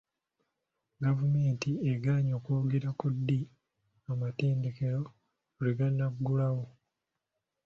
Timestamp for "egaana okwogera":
1.91-2.89